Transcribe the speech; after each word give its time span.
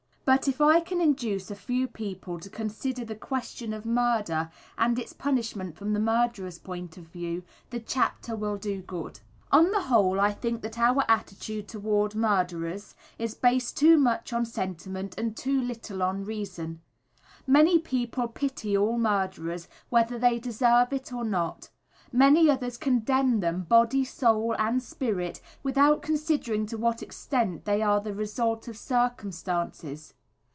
But 0.23 0.47
if 0.47 0.61
I 0.61 0.79
can 0.79 1.01
induce 1.01 1.51
a 1.51 1.55
few 1.55 1.89
people 1.89 2.39
to 2.39 2.49
consider 2.49 3.03
the 3.03 3.17
question 3.17 3.73
of 3.73 3.85
murder 3.85 4.49
and 4.77 4.97
its 4.97 5.11
punishment 5.11 5.75
from 5.75 5.91
the 5.91 5.99
murderer's 5.99 6.57
point 6.57 6.95
of 6.97 7.03
view, 7.07 7.43
the 7.69 7.81
chapter 7.81 8.33
will 8.37 8.55
do 8.55 8.81
good. 8.81 9.19
On 9.51 9.71
the 9.71 9.81
whole, 9.81 10.21
I 10.21 10.31
think 10.31 10.61
that 10.61 10.79
our 10.79 11.03
attitude 11.09 11.67
towards 11.67 12.15
murderers 12.15 12.95
is 13.19 13.35
based 13.35 13.75
too 13.75 13.97
much 13.97 14.31
on 14.31 14.45
sentiment 14.45 15.15
and 15.17 15.35
too 15.35 15.59
little 15.59 16.01
on 16.01 16.23
reason. 16.23 16.79
Many 17.45 17.77
people 17.77 18.29
pity 18.29 18.77
all 18.77 18.97
murderers, 18.97 19.67
whether 19.89 20.17
they 20.17 20.39
deserve 20.39 20.93
it 20.93 21.11
or 21.11 21.25
not; 21.25 21.71
many 22.13 22.49
others 22.49 22.77
condemn 22.77 23.41
them 23.41 23.63
body, 23.63 24.05
soul 24.05 24.55
and 24.57 24.81
spirit, 24.81 25.41
without 25.61 26.01
considering 26.01 26.65
to 26.67 26.77
what 26.77 27.03
extent 27.03 27.65
they 27.65 27.81
are 27.81 27.99
the 27.99 28.13
result 28.13 28.69
of 28.69 28.77
circumstances. 28.77 30.13